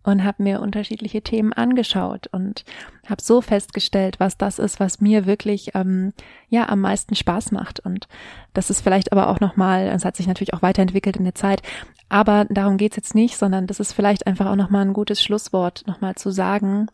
und 0.05 0.23
habe 0.23 0.43
mir 0.43 0.61
unterschiedliche 0.61 1.23
Themen 1.23 1.53
angeschaut 1.53 2.29
und 2.29 2.65
habe 3.09 3.23
so 3.23 3.41
festgestellt, 3.41 4.21
was 4.21 4.39
das 4.39 4.59
ist, 4.59 4.79
was 4.79 5.01
mir 5.01 5.27
wirklich 5.27 5.75
ähm, 5.75 6.13
ja 6.49 6.69
am 6.69 6.81
meisten 6.81 7.15
Spaß 7.15 7.51
macht 7.53 7.81
und 7.81 8.07
das 8.53 8.71
ist 8.71 8.83
vielleicht 8.83 9.13
aber 9.13 9.29
auch 9.29 9.41
noch 9.41 9.57
mal, 9.57 9.89
es 9.89 10.05
hat 10.05 10.17
sich 10.17 10.27
natürlich 10.27 10.55
auch 10.55 10.63
weiterentwickelt 10.63 11.17
in 11.17 11.25
der 11.25 11.35
Zeit, 11.35 11.63
aber 12.09 12.47
darum 12.51 12.77
geht's 12.77 12.97
jetzt 12.97 13.15
nicht, 13.15 13.37
sondern 13.37 13.67
das 13.67 13.81
ist 13.81 13.93
vielleicht 13.93 14.27
einfach 14.27 14.47
auch 14.47 14.57
noch 14.57 14.71
mal 14.71 14.83
ein 14.83 14.93
gutes 14.93 15.23
Schlusswort, 15.23 15.85
noch 15.87 16.01
mal 16.01 16.15
zu 16.15 16.31
sagen, 16.31 16.87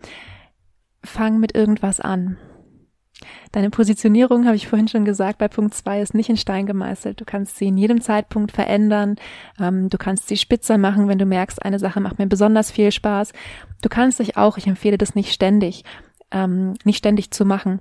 fang 1.04 1.38
mit 1.38 1.54
irgendwas 1.54 2.00
an. 2.00 2.38
Deine 3.52 3.70
Positionierung, 3.70 4.46
habe 4.46 4.56
ich 4.56 4.68
vorhin 4.68 4.88
schon 4.88 5.04
gesagt, 5.04 5.38
bei 5.38 5.48
Punkt 5.48 5.74
zwei 5.74 6.00
ist 6.00 6.14
nicht 6.14 6.28
in 6.28 6.36
Stein 6.36 6.66
gemeißelt. 6.66 7.20
Du 7.20 7.24
kannst 7.24 7.56
sie 7.56 7.66
in 7.66 7.76
jedem 7.76 8.00
Zeitpunkt 8.00 8.52
verändern. 8.52 9.16
Ähm, 9.58 9.88
du 9.88 9.98
kannst 9.98 10.28
sie 10.28 10.36
spitzer 10.36 10.78
machen, 10.78 11.08
wenn 11.08 11.18
du 11.18 11.26
merkst, 11.26 11.62
eine 11.64 11.78
Sache 11.78 12.00
macht 12.00 12.18
mir 12.18 12.26
besonders 12.26 12.70
viel 12.70 12.92
Spaß. 12.92 13.32
Du 13.82 13.88
kannst 13.88 14.18
dich 14.20 14.36
auch, 14.36 14.56
ich 14.56 14.66
empfehle 14.66 14.98
das 14.98 15.14
nicht 15.14 15.32
ständig, 15.32 15.84
ähm, 16.30 16.74
nicht 16.84 16.98
ständig 16.98 17.30
zu 17.30 17.44
machen. 17.44 17.80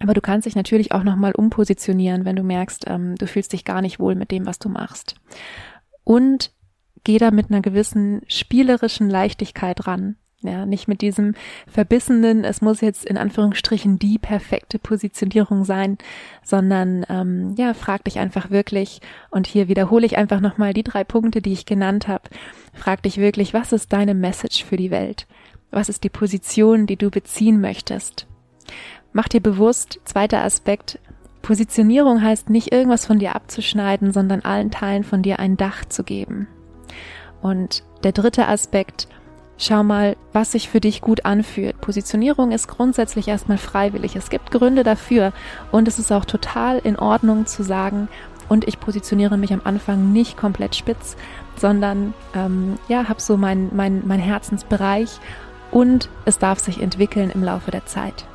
Aber 0.00 0.14
du 0.14 0.20
kannst 0.20 0.46
dich 0.46 0.56
natürlich 0.56 0.92
auch 0.92 1.04
nochmal 1.04 1.32
umpositionieren, 1.32 2.24
wenn 2.24 2.36
du 2.36 2.42
merkst, 2.42 2.84
ähm, 2.88 3.14
du 3.16 3.26
fühlst 3.26 3.52
dich 3.52 3.64
gar 3.64 3.80
nicht 3.80 4.00
wohl 4.00 4.14
mit 4.14 4.30
dem, 4.30 4.46
was 4.46 4.58
du 4.58 4.68
machst. 4.68 5.14
Und 6.02 6.52
geh 7.04 7.18
da 7.18 7.30
mit 7.30 7.50
einer 7.50 7.60
gewissen 7.60 8.22
spielerischen 8.26 9.08
Leichtigkeit 9.08 9.86
ran. 9.86 10.16
Ja, 10.46 10.66
nicht 10.66 10.88
mit 10.88 11.00
diesem 11.00 11.34
verbissenen, 11.66 12.44
es 12.44 12.60
muss 12.60 12.82
jetzt 12.82 13.06
in 13.06 13.16
Anführungsstrichen 13.16 13.98
die 13.98 14.18
perfekte 14.18 14.78
Positionierung 14.78 15.64
sein, 15.64 15.96
sondern 16.42 17.06
ähm, 17.08 17.54
ja, 17.56 17.72
frag 17.72 18.04
dich 18.04 18.18
einfach 18.18 18.50
wirklich, 18.50 19.00
und 19.30 19.46
hier 19.46 19.68
wiederhole 19.68 20.04
ich 20.04 20.18
einfach 20.18 20.40
nochmal 20.40 20.74
die 20.74 20.82
drei 20.82 21.02
Punkte, 21.02 21.40
die 21.40 21.54
ich 21.54 21.64
genannt 21.64 22.08
habe. 22.08 22.28
Frag 22.74 23.02
dich 23.04 23.16
wirklich, 23.16 23.54
was 23.54 23.72
ist 23.72 23.90
deine 23.94 24.12
Message 24.12 24.64
für 24.64 24.76
die 24.76 24.90
Welt? 24.90 25.26
Was 25.70 25.88
ist 25.88 26.04
die 26.04 26.10
Position, 26.10 26.86
die 26.86 26.96
du 26.96 27.10
beziehen 27.10 27.62
möchtest? 27.62 28.26
Mach 29.14 29.28
dir 29.28 29.40
bewusst, 29.40 29.98
zweiter 30.04 30.42
Aspekt, 30.42 30.98
Positionierung 31.40 32.22
heißt 32.22 32.50
nicht 32.50 32.70
irgendwas 32.70 33.06
von 33.06 33.18
dir 33.18 33.34
abzuschneiden, 33.34 34.12
sondern 34.12 34.42
allen 34.42 34.70
Teilen 34.70 35.04
von 35.04 35.22
dir 35.22 35.38
ein 35.38 35.56
Dach 35.56 35.86
zu 35.86 36.04
geben. 36.04 36.48
Und 37.40 37.82
der 38.02 38.12
dritte 38.12 38.48
Aspekt, 38.48 39.08
Schau 39.56 39.84
mal, 39.84 40.16
was 40.32 40.52
sich 40.52 40.68
für 40.68 40.80
dich 40.80 41.00
gut 41.00 41.24
anfühlt. 41.24 41.80
Positionierung 41.80 42.50
ist 42.50 42.66
grundsätzlich 42.66 43.28
erstmal 43.28 43.58
freiwillig. 43.58 44.16
Es 44.16 44.28
gibt 44.28 44.50
Gründe 44.50 44.82
dafür 44.82 45.32
und 45.70 45.86
es 45.86 45.98
ist 45.98 46.10
auch 46.12 46.24
total 46.24 46.78
in 46.78 46.98
Ordnung 46.98 47.46
zu 47.46 47.62
sagen, 47.62 48.08
und 48.48 48.66
ich 48.68 48.80
positioniere 48.80 49.38
mich 49.38 49.52
am 49.52 49.62
Anfang 49.64 50.12
nicht 50.12 50.36
komplett 50.36 50.76
spitz, 50.76 51.16
sondern 51.56 52.14
ähm, 52.34 52.78
ja, 52.88 53.08
habe 53.08 53.20
so 53.20 53.36
mein, 53.36 53.70
mein, 53.72 54.02
mein 54.04 54.20
Herzensbereich 54.20 55.18
und 55.70 56.08
es 56.24 56.38
darf 56.38 56.58
sich 56.58 56.80
entwickeln 56.80 57.30
im 57.30 57.42
Laufe 57.42 57.70
der 57.70 57.86
Zeit. 57.86 58.26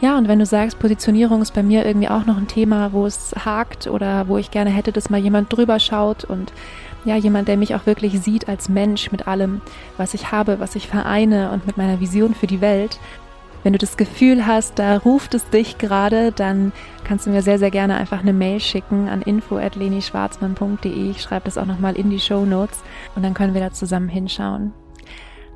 Ja, 0.00 0.16
und 0.16 0.28
wenn 0.28 0.38
du 0.38 0.46
sagst, 0.46 0.78
Positionierung 0.78 1.42
ist 1.42 1.54
bei 1.54 1.64
mir 1.64 1.84
irgendwie 1.84 2.08
auch 2.08 2.24
noch 2.24 2.36
ein 2.36 2.46
Thema, 2.46 2.92
wo 2.92 3.04
es 3.04 3.34
hakt 3.44 3.88
oder 3.88 4.28
wo 4.28 4.38
ich 4.38 4.52
gerne 4.52 4.70
hätte, 4.70 4.92
dass 4.92 5.10
mal 5.10 5.18
jemand 5.18 5.52
drüber 5.52 5.80
schaut 5.80 6.22
und 6.22 6.52
ja, 7.04 7.16
jemand, 7.16 7.48
der 7.48 7.56
mich 7.56 7.74
auch 7.74 7.86
wirklich 7.86 8.20
sieht 8.20 8.48
als 8.48 8.68
Mensch 8.68 9.10
mit 9.12 9.26
allem, 9.26 9.60
was 9.96 10.14
ich 10.14 10.32
habe, 10.32 10.60
was 10.60 10.74
ich 10.74 10.88
vereine 10.88 11.50
und 11.50 11.66
mit 11.66 11.76
meiner 11.76 12.00
Vision 12.00 12.34
für 12.34 12.46
die 12.46 12.60
Welt. 12.60 12.98
Wenn 13.64 13.72
du 13.72 13.78
das 13.78 13.96
Gefühl 13.96 14.46
hast, 14.46 14.78
da 14.78 14.96
ruft 14.98 15.34
es 15.34 15.48
dich 15.50 15.78
gerade, 15.78 16.32
dann 16.32 16.72
kannst 17.04 17.26
du 17.26 17.30
mir 17.30 17.42
sehr, 17.42 17.58
sehr 17.58 17.70
gerne 17.70 17.96
einfach 17.96 18.20
eine 18.20 18.32
Mail 18.32 18.60
schicken 18.60 19.08
an 19.08 19.22
info.lenischwarzmann.de. 19.22 21.10
Ich 21.10 21.22
schreibe 21.22 21.46
das 21.46 21.58
auch 21.58 21.66
nochmal 21.66 21.96
in 21.96 22.10
die 22.10 22.20
Show 22.20 22.44
Notes 22.44 22.78
und 23.16 23.22
dann 23.22 23.34
können 23.34 23.54
wir 23.54 23.60
da 23.60 23.72
zusammen 23.72 24.08
hinschauen. 24.08 24.72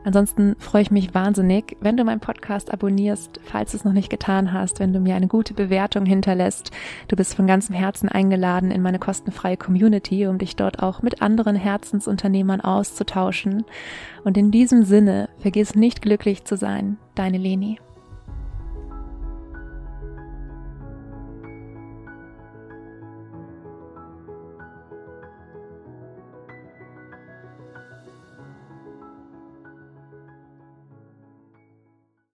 Ansonsten 0.04 0.56
freue 0.58 0.82
ich 0.82 0.90
mich 0.90 1.14
wahnsinnig, 1.14 1.76
wenn 1.80 1.96
du 1.96 2.04
meinen 2.04 2.20
Podcast 2.20 2.72
abonnierst, 2.72 3.40
falls 3.44 3.70
du 3.70 3.76
es 3.76 3.84
noch 3.84 3.92
nicht 3.92 4.10
getan 4.10 4.52
hast, 4.52 4.80
wenn 4.80 4.92
du 4.92 5.00
mir 5.00 5.14
eine 5.14 5.28
gute 5.28 5.54
Bewertung 5.54 6.06
hinterlässt. 6.06 6.72
Du 7.08 7.16
bist 7.16 7.34
von 7.34 7.46
ganzem 7.46 7.74
Herzen 7.74 8.08
eingeladen 8.08 8.70
in 8.70 8.82
meine 8.82 8.98
kostenfreie 8.98 9.56
Community, 9.56 10.26
um 10.26 10.38
dich 10.38 10.56
dort 10.56 10.82
auch 10.82 11.02
mit 11.02 11.22
anderen 11.22 11.56
Herzensunternehmern 11.56 12.60
auszutauschen. 12.60 13.64
Und 14.24 14.36
in 14.36 14.50
diesem 14.50 14.84
Sinne, 14.84 15.28
vergiss 15.38 15.74
nicht 15.74 16.02
glücklich 16.02 16.44
zu 16.44 16.56
sein. 16.56 16.98
Deine 17.14 17.38
Leni. 17.38 17.78